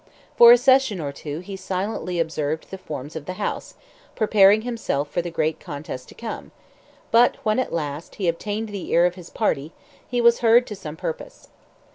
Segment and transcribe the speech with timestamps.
[0.35, 3.75] For a session or two he silently observed the forms of the House,
[4.15, 6.49] preparing himself for the great contest to come;
[7.11, 9.73] but when at last he obtained the ear of his party
[10.07, 11.49] he was heard to some purpose.